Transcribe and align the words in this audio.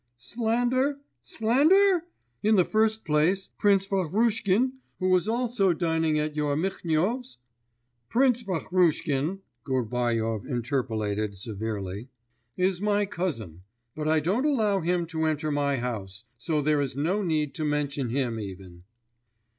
'Slander?... 0.17 0.97
slander? 1.21 2.05
In 2.41 2.55
the 2.55 2.65
first 2.65 3.05
place, 3.05 3.49
Prince 3.59 3.85
Vahrushkin, 3.87 4.71
who 4.97 5.09
was 5.09 5.27
also 5.27 5.73
dining 5.73 6.17
at 6.17 6.35
your 6.35 6.55
Mihnyov's' 6.55 7.37
'Prince 8.09 8.41
Vahrushkin,' 8.41 9.41
Gubaryov 9.63 10.47
interpolated 10.47 11.37
severely, 11.37 12.09
'is 12.57 12.81
my 12.81 13.05
cousin; 13.05 13.61
but 13.95 14.07
I 14.07 14.19
don't 14.19 14.45
allow 14.47 14.79
him 14.79 15.05
to 15.05 15.25
enter 15.25 15.51
my 15.51 15.77
house.... 15.77 16.23
So 16.35 16.63
there 16.63 16.81
is 16.81 16.97
no 16.97 17.21
need 17.21 17.53
to 17.53 17.63
mention 17.63 18.09
him 18.09 18.39
even. 18.39 18.85